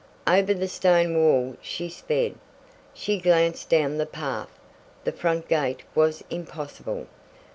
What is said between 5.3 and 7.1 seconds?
gate was impossible.